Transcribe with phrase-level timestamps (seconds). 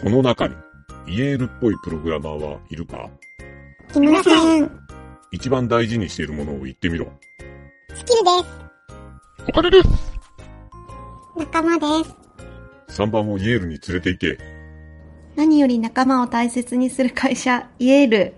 [0.00, 0.54] この中に、
[1.08, 3.10] イエールっぽいプログラマーはいるか？
[3.92, 4.88] 木村さん。
[5.32, 7.08] 一番大事にしているものを言ってみろ。
[7.94, 8.30] スキルで
[9.48, 10.12] お金ですす。
[11.36, 11.86] 仲間で
[12.88, 13.02] す。
[13.02, 14.38] !3 番をイエールに連れて行け。
[15.34, 18.34] 何より仲間を大切にする会社、イエール。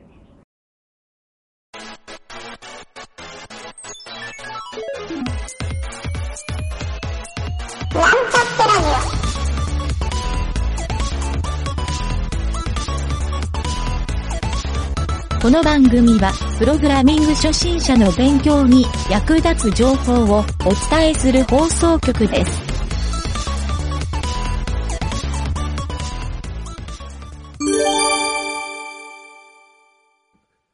[15.42, 20.44] この番組は、プログラミング初心者の勉強に役立つ情報をお
[20.90, 22.62] 伝えする放送局です。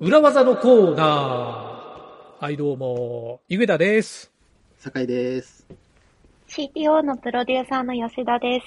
[0.00, 2.44] 裏技のコーナー。
[2.44, 4.32] はい、どうも、ゆげだです。
[4.78, 5.64] 酒井です。
[6.48, 8.66] CTO のプロデューサーの吉田です。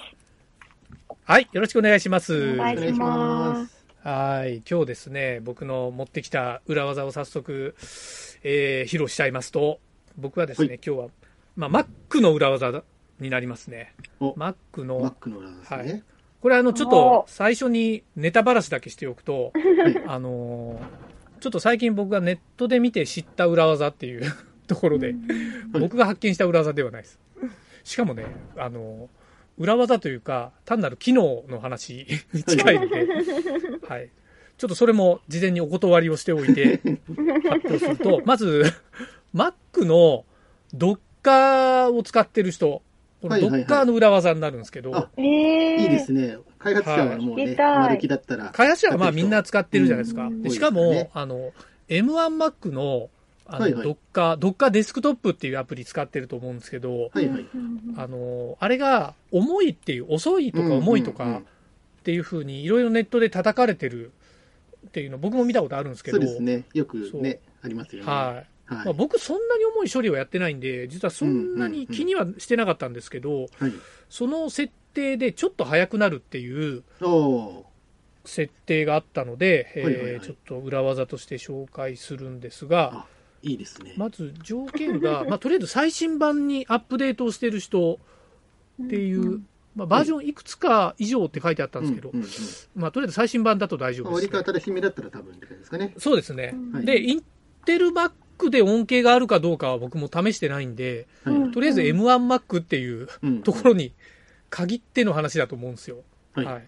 [1.25, 2.53] はい、よろしくお願いします。
[2.53, 3.78] お願いします。
[4.03, 7.75] はい、今日ですね、僕の持ってきた裏技を早速、
[8.43, 9.79] えー披露しちゃいますと、
[10.17, 10.79] 僕はですね、はい。
[10.85, 11.07] 今日は、
[11.57, 11.69] まあ、
[12.09, 12.83] Mac の裏技
[13.19, 13.93] になりますね。
[14.21, 15.87] お、Mac の、Mac の裏ですはい。
[15.87, 16.03] ね。
[16.41, 20.03] これあの、ちょっと最初にネタばらしだけしておくと、はい。
[20.07, 21.09] あのー
[21.41, 24.23] ちょっと最近僕がネットで見て知った裏技っていう
[24.67, 25.15] ところで、
[25.71, 27.17] 僕が発見した裏技ではないです。
[27.85, 28.25] しかもね、
[28.57, 29.28] あのー
[29.59, 33.07] 裏技というか、単なる機能の話に 近いので、
[33.87, 34.09] はい。
[34.57, 36.81] ちょっとそれも事前にお断りをしておいて、
[37.49, 38.63] 発表すると、まず、
[39.33, 39.53] Mac
[39.85, 40.25] の
[40.75, 42.81] Docker を使ってる人、
[43.21, 46.37] このはいはいはい Docker の裏技になるんですけど、あえー、いいですね。
[46.57, 48.49] 開発者はもうね、はいだったら。
[48.51, 50.27] 開発者はまあみんな使ってるじゃないですか。
[50.27, 51.51] うんでしかも、ねあの、
[51.89, 53.09] M1Mac の、
[53.51, 57.45] あの、はいはいドッカー、ドッカーデスクトップっていうアプリ使ってると思うんですけど、はいはい。
[57.97, 61.41] あの、あれが重いっていう、遅いとか重いとかっ
[62.03, 64.11] ていうふうにいろいろネットで叩かれてる
[64.87, 66.63] っていうの僕も見たことあるんですけそど、うですね。
[66.73, 68.11] よくそうね、ありますよね。
[68.11, 68.73] はい。
[68.73, 73.73] はいまあ、僕そんなに重い処理はやってないんで、実はそんなに気にはしてなかったんですけど、はい。
[74.09, 76.83] その設定でちょっと速くなるっていう、
[78.25, 83.05] 設定があったので、えーはいはいはいちょっと裏技として紹介するんですがあ、
[83.41, 83.93] いいですね。
[83.97, 87.99] まず条件が、 まあ、とりあえず最新版にアップデートをしている人
[88.83, 89.41] っていう、
[89.75, 92.29] まあ、バージョンいくつか以上って書いてあったんですけど、うんうんうん
[92.75, 94.43] まあ、とりあえず最新版だと大丈夫です、ね。
[94.43, 95.93] 新しめだったら多分って感じですかね。
[95.97, 96.55] そうですね。
[96.73, 97.23] はいで、イン
[97.65, 103.93] テル Mac で恩恵があるかどうかは僕も試してないんで、はいうんとりあえず M1Mac っていううんところに
[104.49, 106.03] 限っての話だと思うんですよ。
[106.33, 106.67] はい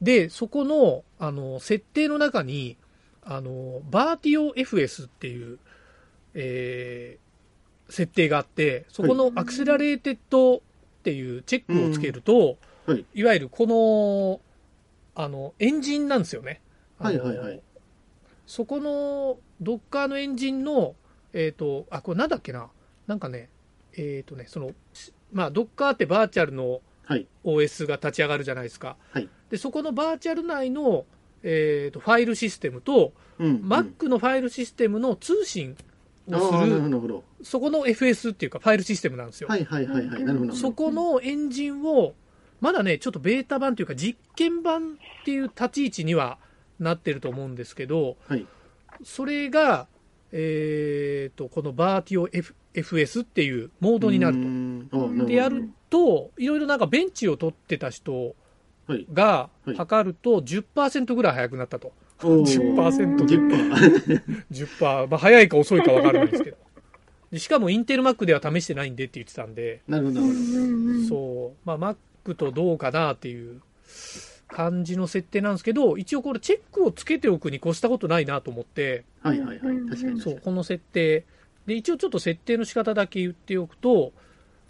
[0.00, 2.76] で、そこの、あの、設定の中に、
[3.22, 5.58] あの、 VirtioFS っていう、
[6.36, 7.26] えー
[7.88, 10.60] 設定があって、そこの accelerated っ
[11.02, 12.32] ていうチェックをつけると、
[12.86, 14.40] うんはいいわゆるこの、
[15.20, 16.60] あの、エンジンなんですよね。
[17.00, 17.60] はいはいはい。
[18.46, 20.94] そこの、ドッカーのエンジンの、
[21.32, 22.68] えっ、と、あ、これなんだっけな？
[23.08, 23.48] なんかね、
[23.96, 24.70] えっ、とね、その、
[25.32, 27.26] まあ、ドッカーってバーチャルのはい。
[27.44, 28.96] OS が立ち上がるじゃないですか。
[29.10, 29.28] はい。
[29.50, 31.06] で、そこのバーチャル内の、
[31.42, 33.46] えー、とファイルシステムと、うん。
[33.46, 35.82] うん Mac のファイルシステムの通信あ
[36.32, 37.22] をする。
[37.42, 39.48] そこの FS っていうか、ファイルシステムなんですよ。
[39.48, 40.24] はいはいはいはい。
[40.24, 40.54] なるほど。
[40.54, 42.14] そこのエンジンを、
[42.60, 46.38] まだね、ちょっとベータ版というか、実験版っていう立ち位置には
[46.80, 48.46] なってると思うんですけど、はい。
[49.04, 49.86] それが、
[50.32, 55.08] えー、とこのバーティオ、F、FS っていうモードになると。
[55.08, 58.34] とでやると、いろいろなんかベンチを取ってた人
[58.86, 59.06] はい。
[59.12, 61.88] がはい測ると10%ぐらい速くなったと。
[61.88, 64.22] おー10% 10%。
[64.50, 66.56] 10%、まあ、早いか遅いか分からないんですけど。
[67.32, 70.20] でしかもインテル Mac では試してないんでって言ってたんで、なるほど。
[71.08, 73.60] そう、まあ、Mac とどうかなっていう
[74.48, 79.76] 感じの設定なんですけど、一応これチェックをつけておくに越したことないなと思って、はいはいはい。
[79.88, 80.20] 確かに。
[80.20, 81.24] そう、この設定。
[81.66, 84.12] で、一応ちょっと設定の仕方だけ言っておくと、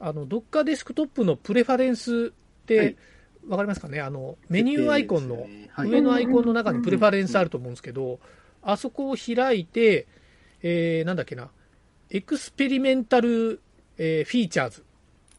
[0.01, 2.31] あの、Docker デスクトップのプレファレンスっは
[2.67, 2.97] てい、
[3.49, 4.01] わかりますかね？
[4.01, 5.47] あの、メニューアイコンの
[5.79, 8.19] 上のアイコンの中にプレファレンスあると思うんですけど、
[8.63, 10.07] あそこを開いて、
[10.63, 11.51] えー、なんだっけな、
[12.11, 13.61] エクスペリメンタル、
[13.99, 14.85] えーフィーチャーズ。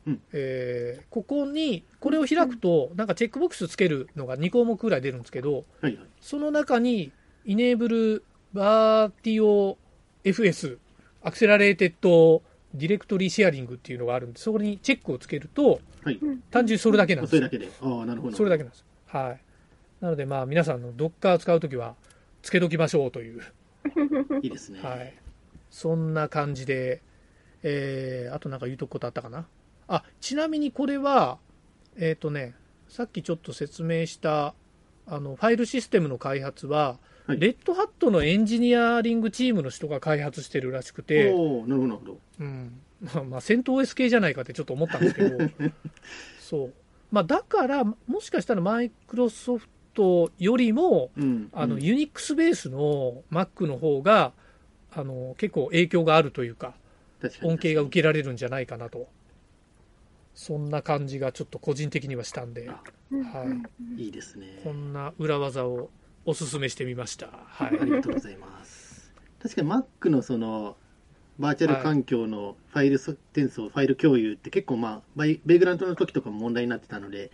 [0.05, 0.21] うん。
[0.33, 6.07] えーここに、これを開くと、なんかチェックボックスつけるのが2項目ぐらい出るんですけど、はいはい。
[6.21, 7.11] その中に、
[7.45, 9.77] イネーブルバーティオ
[10.23, 10.77] FS、
[11.23, 16.19] accelerated directory sharing っていうのがあるんで、そこにチェックをつけると、はい。
[16.51, 17.49] 単純にそれだけなんですよそれだ。
[17.49, 17.71] けで。
[17.81, 18.37] ああ、なるほど。
[18.37, 18.85] それだけなんです。
[19.07, 19.41] はい。
[19.99, 21.95] なので、まあ、皆さんの Docker 使うときは、
[22.41, 23.41] つけときましょうという、
[24.41, 24.79] いいですね。
[24.81, 25.13] はい。
[25.69, 27.01] そんな感じで、
[27.63, 29.47] えー、あとなんか言うとくことあったかな？
[29.87, 31.39] あ、ちなみにこれは、
[31.97, 32.53] えっ、とね、
[32.87, 34.53] さっきちょっと説明した
[35.07, 37.39] あのファイルシステムの開発は、はい。
[37.39, 42.17] レッドハットのエンジニアリングチームの人が開発してるらしくて、おおなるほど、なるほど。
[42.39, 42.79] うん。
[43.01, 45.37] まあ、まあ戦闘 OS 系じゃないかってちょっと思ったんですけど。
[46.39, 46.73] そう、
[47.11, 51.49] まあ、だからもしかしたらマイクロソフトよりもうん。
[51.51, 54.31] あの、うんユニックスベースの Mac の方が
[54.93, 56.75] あの結構影響があるというか
[57.43, 59.07] 恩恵が受けられるんじゃないかなと。
[60.33, 62.79] そんな感じがちょっと個人的にはしたんで、あ
[63.37, 63.45] は
[63.97, 64.59] い、いいですね。
[64.63, 65.89] こんな裏技を
[66.29, 67.29] おすすめしてみました。
[67.45, 69.13] はいありがとうございます。
[69.41, 70.75] 確かに Mac のその、
[71.39, 77.31] バーチャル環境のファイル転送、ファイル共有って結構まあ、バイベイグラントの時とかも問題になってたので、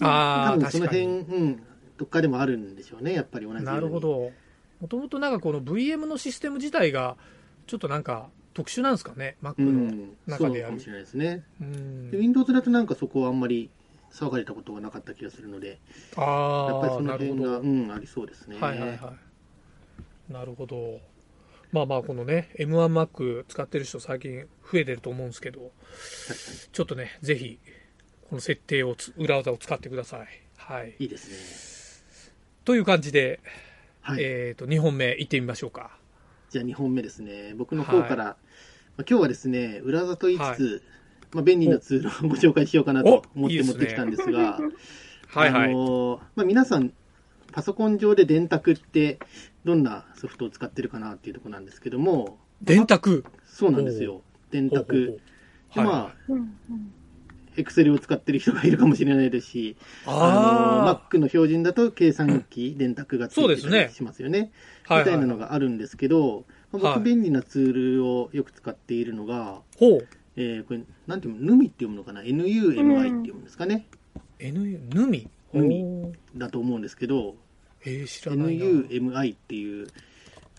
[0.00, 1.04] ああ、多分その辺。
[1.04, 1.62] うん、
[1.96, 3.64] どっかでもあるんでしょうね、やっぱり同じように。
[3.76, 4.00] なるほ。
[4.00, 4.32] ど。
[4.80, 7.16] もともとなんかこの VM のシステム自体が、
[7.68, 9.70] ちょっとなんか特殊なんですかね、Mac の。
[9.70, 11.44] うん、そ中でやるうかもしれないですね。
[11.60, 13.70] うんで Windows だとなんかそこはあんまり
[14.12, 15.78] 騒がれたことがなかった気がするので、やっ
[16.14, 17.60] ぱりああ、その辺が、ど。
[17.60, 18.60] うん、ありそうですね。
[18.60, 19.14] はいはいは
[20.30, 20.32] い。
[20.32, 21.00] なるほど。
[21.72, 25.72] まあまあ、このね、M1Mac 使ってる人最近増えてると思うんですけど。
[26.72, 27.58] ちょっとね、ぜひ、
[28.28, 30.28] この設定をつ、裏技を使ってください。
[30.56, 30.94] はい。
[30.98, 32.32] いいですね。
[32.64, 33.40] という感じで、
[34.02, 34.22] はい。
[34.22, 35.96] えっ、と、2本目行ってみましょうか。
[36.50, 37.54] じゃあ2本目ですね。
[37.56, 38.36] 僕の方から、まあ、
[39.08, 40.82] 今日はですね、裏技と言いつつ、
[41.32, 44.58] まあ、便利なツールをご紹介しようかなと思って持ってきたんですが、
[45.28, 45.70] はいはい。
[45.70, 46.92] あのーまあ、皆さん、
[47.52, 49.18] パソコン上で電卓って
[49.64, 53.24] どんなソフトを使ってるかなっていうところなんですけども、電卓？
[53.44, 54.22] そうなんですよ。
[54.50, 55.20] 電卓。
[55.74, 56.34] でまあ、
[57.56, 59.76] エクセルを使ってる人がいるかもしれないですし、
[60.06, 64.52] あのあ Mac の標準だと計算機、電卓がついてたりしますよね。
[64.86, 70.08] あ、はいはいみたいなのがあるんですけど、まあはい僕便利なツールをよく使っているのが、ほう。
[70.36, 73.86] えーこれ、なんていうの、ヌミって読むのかな ?NUMI って読むんですかね、
[74.38, 75.28] N、ヌミ？
[75.52, 77.36] ヌミほうだと思うんですけど、
[77.84, 78.64] えー、知らないな。
[78.64, 79.88] NUMI っていう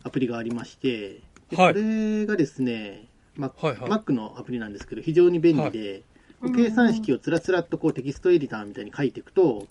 [0.03, 1.21] アプリがありまして、
[1.55, 6.03] これがですね、まはいはい Mac のアプリなんですけど、非常に便利で、
[6.41, 9.67] こう計算式をつらつらっとこうテキストエディターみたいに書いていくと、ほう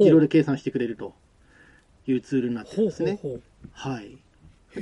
[0.00, 1.14] 自動で計算してくれると
[2.06, 3.18] いうツールになってるほうんですね。
[3.22, 3.42] ほうほう。
[3.72, 4.18] はい。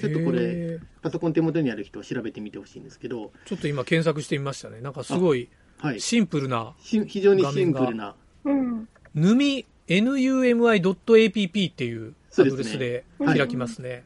[0.00, 4.80] ちょっとこれ、パソコン手元にある人は調べてみてほしいんですけど、ちょっと今検索してみましたね。
[4.80, 5.48] なんかすごい
[5.78, 6.00] はい。
[6.00, 8.88] シンプルな、し非常にシンプルな、うん。
[9.14, 14.04] ヌミ、numi.app っていうアドレスではい開きますね。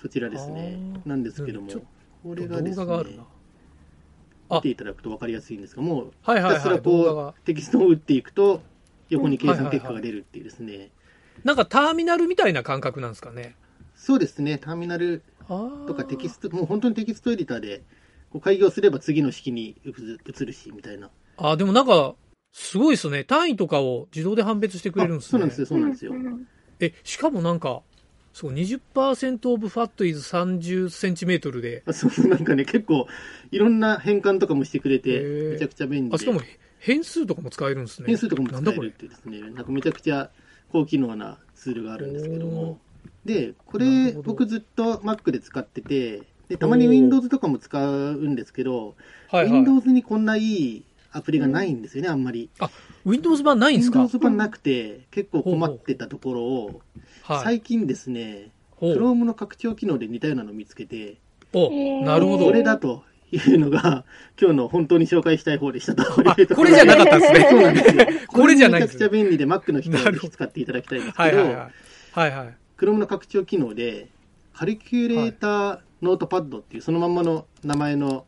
[0.00, 1.68] そちらですねなんですけども
[2.22, 3.24] これがですね動画があるな。
[4.50, 6.52] あ見ていただくと分かりやすいんですが、もう、はいはいはい。
[6.52, 7.44] ひたすらこう、。
[7.44, 8.62] テキストを打っていくと、
[9.10, 10.90] 横に計算結果が出るっていうですね。
[11.44, 13.54] なんかターミナルみたいな感覚なんですかね。
[13.98, 17.82] そうですね、ターミナルあとかテキスト、もう本当にテキストエディターで、
[18.30, 19.90] こう開業すれば次の式に移
[20.24, 21.10] 移るし、みたいな。
[21.36, 22.14] あー、でもなんか、
[22.52, 23.24] すごいですね。
[23.24, 25.28] 単位とかを自動で判別してくれるんですね。
[25.28, 26.12] あそうなんですよ、そうなんですよ。
[26.12, 26.46] うん
[26.80, 27.82] え、しかもなんか、
[28.32, 33.08] そう、20%オブファットイズ30センチメートルで、あそう、なんかね、結構、
[33.50, 35.20] いろんな変換とかもしてくれて
[35.50, 36.14] めちゃくちゃ便利で。
[36.14, 36.40] あ、しかも
[36.78, 38.06] 変数とかも使えるんですね。
[38.06, 38.90] 変数とかも使えるっ。
[38.92, 40.30] てですね、なんかめちゃくちゃ
[40.70, 42.78] 高機能なツールがあるんですけども。
[43.28, 48.96] で、こなれ僕ずっと Mac で使ってて、で、たまに Windows とかも使うんですけど、
[49.28, 49.52] はいはい。
[49.52, 52.48] Windows にこんないいアプリがないんですよね、あんまり。
[53.04, 56.80] Windows 版ないんですか？Windows 版なくて、結構困ってたところを、
[57.22, 57.44] はい。
[57.44, 61.18] 最近ですね、Chrome の拡張機能で似たようなのを見つけて、
[61.52, 62.46] お、なるほど。
[62.46, 64.06] これだというのが、
[64.40, 66.22] 今日の本当に紹介したい方でしたとこ
[66.64, 67.46] れじゃなかったですね。
[67.50, 68.06] そうなんですよ。
[68.28, 69.08] これじゃないんめちゃくちゃ。
[69.10, 71.72] 便利で Mac の人はぜひ使っていただきたいんですけどはいはいはい、。
[72.12, 72.67] はいはい。
[72.78, 74.08] Chrome の拡張機能で、
[74.54, 78.24] カリキュレーターノートパッドっていうそのまんまの名前の。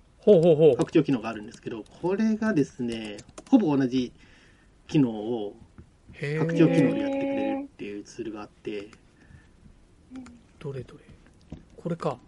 [0.77, 3.17] 拡張機能があるんですけど、これがですね、
[3.49, 4.13] ほぼ同じ
[4.87, 5.55] 機能を
[6.13, 8.89] 拡張機能でやってくれるっていうツールがあって、
[10.59, 11.01] どれどれ。
[11.77, 12.19] これか。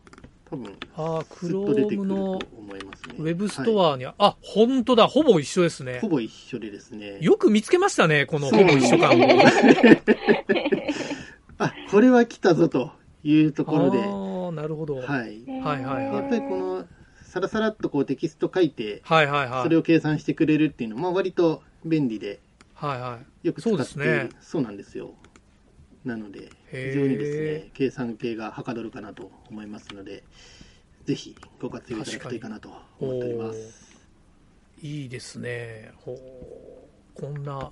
[0.48, 3.16] 多分、ああ、スッと出て Chrome くるとの思いますね。
[3.18, 5.06] ウェブスはトアに、あ、本当だ。
[5.06, 6.08] ほぼ一緒ですねいほ。
[6.08, 7.18] ぼ一緒でですね。
[7.20, 8.24] よく見つけましたね。
[8.24, 9.26] このほぼ一緒感を。
[11.64, 12.92] あ、これは来たぞと
[13.22, 14.96] いうところで、ああ、なるほど。
[14.96, 15.60] はいはい。
[15.60, 16.86] はいはいはいやっぱりこの、
[17.24, 19.62] さらさらっとこうテキスト書いて、はいはい。
[19.62, 22.40] それを計算してくれるっていうのは、まあ割と便利で、
[22.74, 23.46] はいはい。
[23.46, 25.14] よく使ってそうですねそうなんですよ。
[26.04, 30.24] なので、非常にですね、計算系がはかどるかなと思いますので、
[31.06, 33.92] ぜひご活用いただくといいかなと思っております。
[34.80, 35.92] いいですね。
[35.96, 37.20] ほう。
[37.20, 37.70] こんな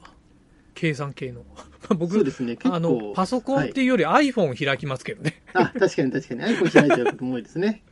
[0.74, 1.44] 計算系の。
[1.96, 2.74] 僕、そうですね、結構。
[2.74, 5.42] あの、パソコンっていうより iPhone 開きますけどね。
[5.52, 6.40] はい、あ、確かに確かに。
[6.42, 7.82] iPhone 開いちゃうことも多いですね。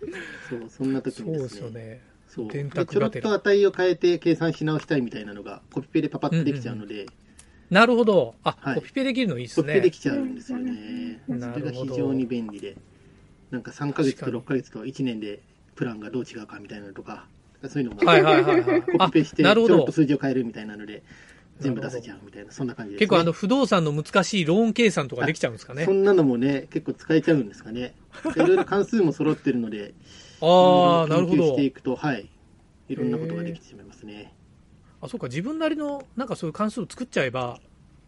[0.48, 1.66] そう、そんな時そうでにですすね。
[1.66, 2.00] よね。
[2.28, 2.48] そう。
[2.48, 7.06] 電でちょろっと値を変えて計算し直したいみたいなのが、コピペでパパッとできちゃうので、
[7.70, 8.34] なるほど。
[8.44, 9.66] あ、はいコピペできるのいいっすね。
[9.66, 11.20] コピペできちゃうんですよね。
[11.26, 12.76] それが非常に便利で。
[13.50, 15.40] なんか3ヶ月と確かに6ヶ月と1年で
[15.76, 17.26] プランがどう違うかみたいなのとか、
[17.68, 18.82] そういうのも、はいはいはいはい。
[18.82, 19.92] コピペして、ちょろっと。
[19.92, 21.02] 数字を変えるみたいなので、
[21.60, 23.06] 全部出せちゃうみたいな、そんな感じです、ね。
[23.06, 25.92] 結構あの、不動産の難しいローン計算とかできちゃうんですかねそ。
[25.92, 27.94] んなのもね、結構使えちゃうんですかね。
[28.36, 29.94] いろいろ関数も揃ってるので、
[30.40, 31.64] ああ、なるほど研究して。
[31.64, 32.28] いくと、はい。
[32.88, 34.34] いろんなことができてしまいますね。
[35.00, 37.58] あ、そうか、自分なりの、なんかそういう関数を作っちゃえば、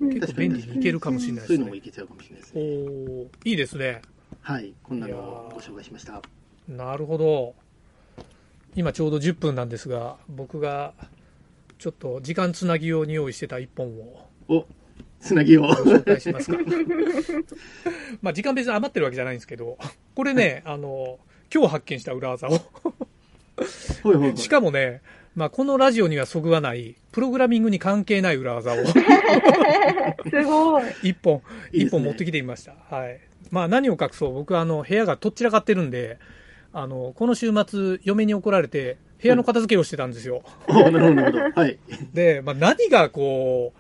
[0.01, 1.55] うん結構便利にいけるかもしれないですね。
[1.55, 2.65] そういうのもいけちゃうかもしれないですおね。
[2.65, 4.03] ーいいですね。
[4.43, 4.73] はい。
[4.85, 6.23] こんなのをご紹介しました。
[6.69, 7.55] なるほど。
[8.77, 10.95] 今ちょうど10分なんですが、僕が
[11.79, 14.67] ちょっと時間つなぎ用に用意してた1本をお、
[15.21, 15.63] つなぎを。
[15.63, 16.59] ご紹介しますか。
[18.21, 19.79] まあ時間別に余ってるわけじゃないんですけど、
[20.15, 21.19] これね、あの、
[21.55, 22.59] 今日発見した裏技を。
[24.03, 24.37] ほいほいほい。
[24.37, 25.03] しかもね、
[25.37, 28.93] まあこのラジオにはそぐわない、プログラミングに関係ない裏技を す
[30.45, 30.83] ごい。
[31.05, 31.43] 一本、
[31.73, 32.75] 一本持ってきてみました。
[32.91, 33.21] はい。
[33.51, 36.19] まあ何を隠そう、僕はあの、部屋がとっちらかってるんで、
[36.73, 40.43] あの、この週末、嫁に怒られて、部屋の片付けをしてたんですよ。
[40.69, 41.61] おなるほど、なるほど。
[41.61, 41.79] はい。
[42.15, 43.73] で、まあ何がこ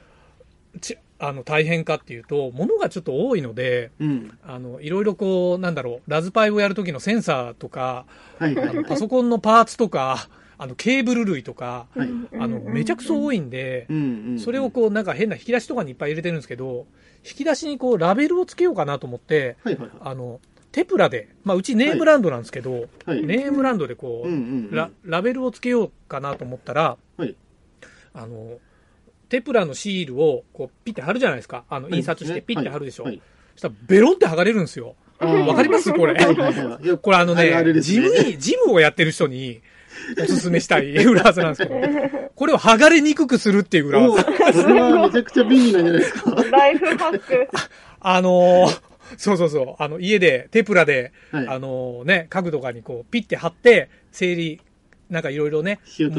[0.75, 4.39] う、ちあの、大変かっていうと、物がちょっと多いので、うん。
[4.47, 8.05] あの、いろいろこう、なんだろう、ラズパイをやるときのセンサーとか、
[8.39, 8.85] はい、はい、はい。
[8.85, 10.29] パソコンのパーツとか、
[10.59, 12.09] あの、ケーブル類とか、はい。
[12.39, 14.39] あの、めちゃくちゃ多いんでう、ん、うん。
[14.39, 16.87] それをこう、なんか変な引き出しとかにいっぱい入れてるんですけど、
[17.25, 19.99] 引き出しにこう、ラベルをつけようかなと思って、はい、はい、はい。
[20.01, 20.41] あの、
[20.73, 23.23] テプラで、まあ、うちネームランドなんですけど、はい。
[23.25, 24.71] ネームランドでこう、うん、うん。
[24.71, 27.35] ララベルをつけようかなと思ったら、はい。
[28.15, 28.59] あの、
[29.29, 31.65] テプラのシールをこうピッて貼るじゃないですか。
[31.69, 33.05] あの、印刷してピッて貼るでしょ。
[33.05, 33.21] はい。
[33.55, 34.95] そしたらベロンって剥がれるんですよ。
[35.21, 35.93] わかります？
[35.93, 36.15] これ。
[36.15, 36.99] はい、はい、はい。
[36.99, 39.61] これあのねあるです事務に、事務をやってる人に
[40.23, 44.53] おすすめしたい 裏技なんですけど、これを剥がれにくくするっていう裏お技。
[44.53, 46.31] それはめちゃくちゃ便利なんじゃないですか。
[46.53, 47.49] ライフハック。
[48.01, 54.61] あのーそうそうそう、あの、家で、テプラで、はいあのね、家具とかにこう、ピッて貼って、整理、
[55.11, 56.11] なんかいろいろね、付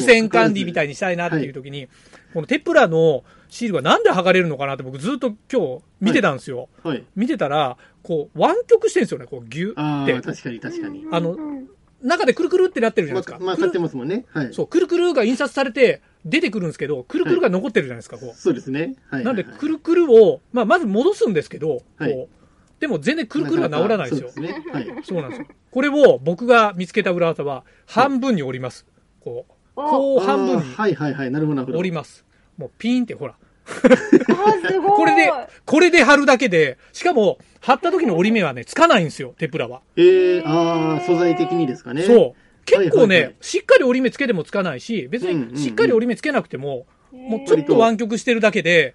[0.00, 1.88] 箋管理みたいにしたいなっていう時に、
[2.34, 6.68] このテプラのシールがなんで剥がれるのかなって僕ずっと今日見てたんですよ。
[6.82, 7.04] はい。
[7.16, 10.20] 見てたら、こう、湾曲してるんですよね、こう、ギュああ、って。
[10.20, 11.06] 確かに、確かに。
[11.10, 11.68] あのうん
[12.04, 13.38] 中でくるくるってなってるじゃないですか。
[13.42, 14.26] まあ、まあ、ってますもんね。
[14.28, 14.52] はい。
[14.52, 18.38] そう、くるくるが印刷されて出てくるんですけど、くるくるが残ってるじゃないですか、こう。
[18.38, 18.96] そうですね。
[19.10, 19.24] はい。
[19.24, 22.80] なんで、はいくるくるを、まあ、まず戻すんですけど、はいこう。
[22.80, 24.30] でも全然くるくるは治らないですよ。
[24.30, 24.64] そうですね。
[24.72, 24.86] はい。
[25.04, 25.46] そうなんですよ。
[25.70, 28.86] これを僕が見つけた裏技は、半分に折ります。
[29.20, 29.52] こう。
[29.74, 31.30] こう半分にはいはいはい。
[31.30, 31.78] なるほど、なるほど。
[31.78, 32.24] 折ります。
[32.56, 33.34] もうピーンってほら。
[33.34, 34.90] あーすごい。
[34.96, 35.32] これで、
[35.64, 39.80] これで貼るだけで、しかも、貼った時の折り目はね、つかないんですよ、テプラは。
[39.96, 42.02] ええああ、素材的にですかね。
[42.02, 42.43] そう。
[42.64, 48.94] 結構ね、はいはいはいしっかり折り目つけてもつかないし、別うんうんうんにしっかり折り目つけなくても、もうえちょっと湾曲してるだけで、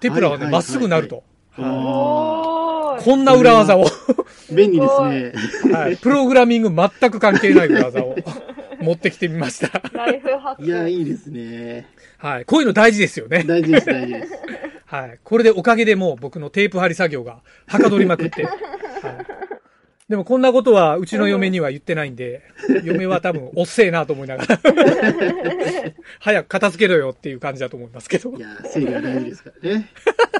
[0.00, 1.24] テプラはね、まっすぐなると。
[1.56, 5.72] こんな裏技を、ー 便利ですね。
[5.72, 8.16] はい、プログラミング全く関係ない裏技を
[8.80, 9.82] 持ってきてみました。
[9.92, 10.64] ライフハック。
[10.64, 11.86] いや、いいですね。
[12.16, 12.44] はい。
[12.44, 13.44] こういうの大事ですよね。
[13.46, 14.32] 大事です、大事です。
[14.86, 15.18] はい。
[15.22, 18.44] これでおかげでもう僕のテープ貼り作業がはかどりまくって。
[18.44, 18.54] はい。
[20.08, 22.42] でもこんなことはうちの嫁には言ってないんで、
[22.82, 24.60] 嫁は多分 おっせえなと思いながら、
[26.18, 28.40] 早く片付けろよっていう感じだと思いますけどい。
[28.40, 29.88] や、整理は大事ですからね。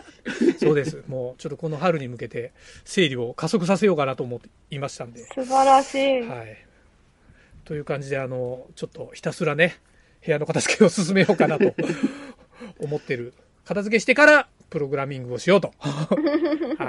[0.59, 1.03] そうです。
[1.07, 2.53] もうちょっとこの春に向けて
[2.85, 5.21] 整理を加速させようかなと思っていましたんで。
[5.21, 6.21] 素晴らしい。
[6.23, 6.65] はい。
[7.65, 9.77] という感じで、あの、ちょっとひたすらね、
[10.25, 11.75] 部屋の片付けを進めようかなと
[12.81, 13.35] 思ってる。
[13.67, 15.75] 片付けしてからプログラミングをしようと。
[15.79, 16.09] は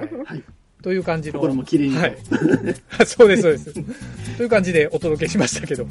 [0.01, 0.15] い。
[0.25, 0.43] はい。
[0.81, 1.39] という感じの。
[1.39, 2.17] 心も綺麗にとはい。
[3.05, 3.73] そうです、そうです。
[4.37, 5.85] という感じでお届けしましたけど。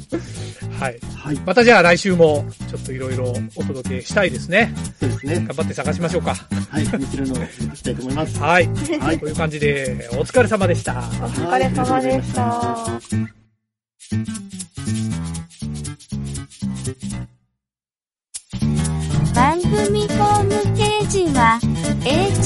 [0.79, 0.99] はい。
[1.15, 1.39] はい。
[1.45, 4.73] またじゃあ来週もちょっといろいろお届けしたいですね。
[4.99, 5.35] そうですね。
[5.35, 6.33] 頑張って探しましょうか。
[6.69, 6.83] はい。
[6.97, 8.39] 見切るのをいきたいと思います。
[8.39, 8.67] はい。
[8.99, 10.97] はいという感じで、お疲れ様でした。
[10.97, 12.99] お疲れ様でした。